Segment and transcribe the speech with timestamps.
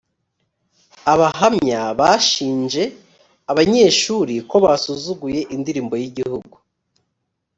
[1.13, 2.83] abahamya bashinje
[3.51, 6.55] abanyeshuri ko basuzuguye indirimbo y’igihugu